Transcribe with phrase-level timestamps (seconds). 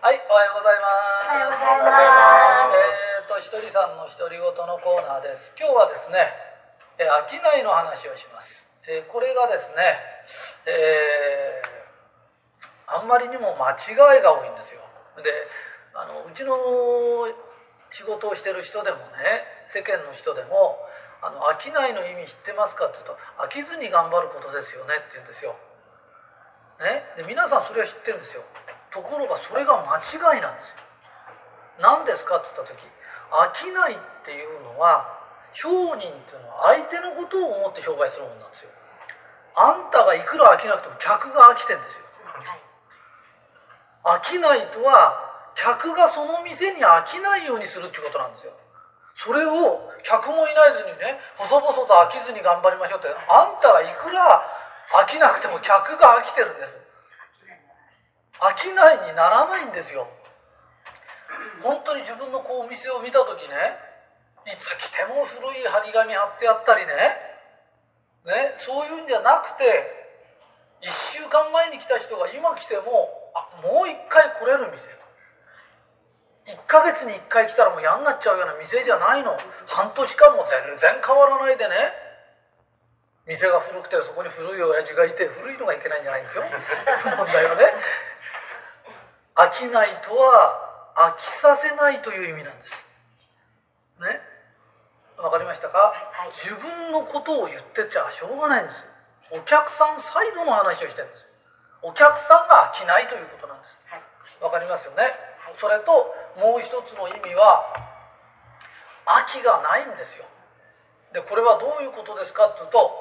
[0.00, 0.88] はい、おはようございま
[1.28, 1.28] す。
[1.28, 5.52] おはようございますえっ、と、ひとりさんの独り言のコーナーです。
[5.60, 6.24] 今日はですね、
[6.96, 8.48] えー、商いの話をします。
[8.88, 10.00] えーこれがですね、
[10.64, 14.80] えーあんまりにも間違いが多いんですよ。
[15.20, 15.28] で、
[15.92, 16.56] あのうちの
[17.92, 19.44] 仕事をしてる人でもね、
[19.76, 20.80] 世間の人でも、
[21.20, 25.60] あの商いの意味知ってますかって言うと、飽きずに頑張ることですよねって言うんですよ。
[26.80, 28.40] ね、で皆さんそれは知ってるんですよ
[28.92, 30.76] ところがそれが間違いなんですよ。
[31.80, 32.36] 何ですか？
[32.38, 32.82] って言った時
[33.30, 35.06] 商いっていうのは
[35.54, 38.70] 商人っていうのは相手のことを思って商売するものなんですよ。
[39.54, 42.06] あんたがいくら飽きなくても客が飽きてんですよ。
[44.06, 44.22] はい。
[44.22, 48.52] 飽きないとは客がその店に飽きないようにするっていうことなんですよ。
[49.26, 54.42] それを客もいないずにね細々と飽きずに頑張りましょうってあんたがいくら
[54.96, 56.72] 飽きなくても客が飽きてるんです
[58.40, 60.08] 飽きないにならないんですよ。
[61.62, 63.76] 本当に自分のこうお店を見た時ね
[64.48, 66.92] いつ来ても古い張り紙貼ってあったりね。
[68.24, 69.64] ねそういうんじゃなくて
[70.80, 74.88] 1週間前に来た人が今来てもあもう1回来れる店。
[76.48, 79.36] 1ヶ月に1回来たらもう嫌になっちゃうような店じゃないの。
[79.68, 81.92] 半年間も全然変わらないでね。
[83.28, 86.42] 店が古くてそこに古い親父がいて古いのがいけないんじゃないんですよ。
[87.20, 87.70] 問題はね。
[89.40, 92.68] 飽きないとは飽きさせないという意味なんです。
[94.04, 94.20] ね？
[95.16, 96.36] わかりましたか、はい。
[96.44, 98.76] 自分のことを言ってちゃしょうがないんです。
[99.32, 101.24] お客さんサイドの話をしてるんです。
[101.80, 103.72] お客さんが飽きないということなんです。
[103.88, 104.04] はい。
[104.44, 105.56] わかりますよね、はい。
[105.56, 105.92] それと
[106.36, 107.64] もう一つの意味は
[109.08, 110.28] 飽きがないんですよ。
[111.16, 112.92] でこれはどういうことですかっていうと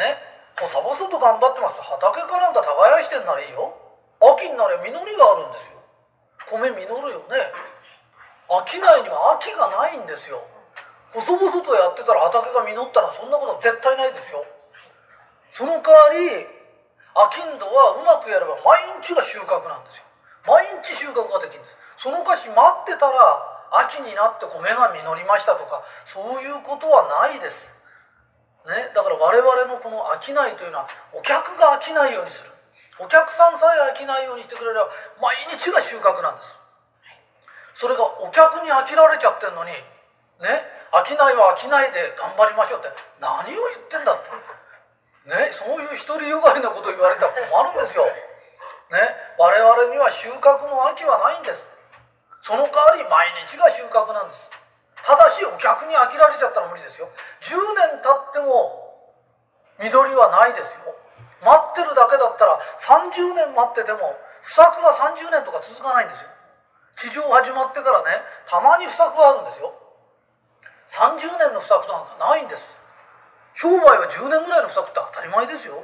[0.00, 0.16] ね？
[0.56, 1.80] 細々と頑張ってます。
[1.84, 2.72] 畑かなんか耕
[3.04, 3.76] してんならいいよ。
[4.20, 5.21] 秋になれば実りが
[6.58, 7.52] 米実るよね。
[8.48, 10.44] 飽きないには秋がないんですよ。
[11.12, 14.44] 細々とやってたら畑が実ったらそんなことは絶対ないですよ。
[15.56, 16.48] その代わり
[17.12, 20.04] 飽きんどはうまくやれば毎日が収穫なんですよ。
[20.48, 21.82] 毎日収穫ができるんです。
[22.02, 25.80] そのかし待ってたら秋になって米が実りましたとか
[26.12, 27.56] そういうことはないです、
[28.68, 32.51] ね、だから我々のこの飽きないというのはお客が飽きないようにする。
[33.02, 34.86] お客さんさえ飽きないようにしてくれれば
[35.18, 37.82] 毎日が収穫なんです。
[37.82, 40.62] それがお客に飽きられちゃってんのにね
[40.94, 44.30] 飽きないは飽きないで頑張りましょうって何を言ってんだって。
[45.26, 48.06] ねそういう独りよがりなことを言われたら困るんですよ。
[48.06, 48.98] ね、
[49.38, 51.58] 我々には収穫の秋はないんです。
[52.44, 54.46] その代わり毎日が収穫なんです。
[55.02, 57.10] ただしお客に飽きられちゃったら無理ですよ。
[57.50, 58.82] 10年経っても
[59.80, 60.94] 緑はないですよ
[61.42, 62.60] 待ってるだけだったら
[62.92, 64.12] 30年待ってても
[64.44, 66.28] 不作が30年とか続かないんですよ。
[67.08, 68.20] 地上始まってからね
[68.52, 69.72] たまに不作があるんですよ。
[70.92, 72.60] 30年の不作なんかないんです。
[73.56, 75.80] 商売は10年ぐらいの不作って当たり前ですよ。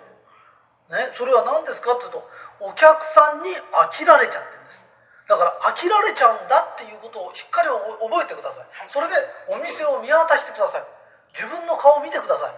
[0.92, 2.24] ね、それは何ですかっていうと
[2.60, 4.80] お客さんに飽きられちゃってるんです。
[5.28, 8.68] だから飽きられちゃうんだっていうことをしっかり覚えてください。
[8.92, 9.16] それで
[9.48, 10.84] お店を見渡してください。
[11.36, 12.56] 自分の顔を見てください。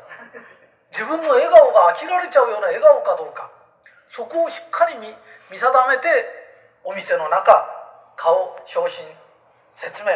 [0.94, 3.50] 自分の笑顔が飽きられちゃうような笑顔かどうか。
[4.16, 5.06] そこをしっかり見
[5.50, 6.06] 見定めて
[6.84, 7.52] お店の中
[8.16, 9.06] 顔昇進
[9.78, 10.10] 説明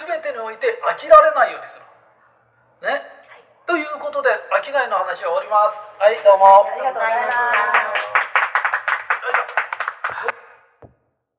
[0.00, 2.88] 全てにおいて飽きられないようにする。
[2.88, 3.02] ね？
[3.66, 4.30] ということで
[4.64, 5.76] 商いの話は終わります。
[6.00, 6.64] はいどうも。
[6.64, 7.32] ありがとうございま
[8.00, 8.07] す。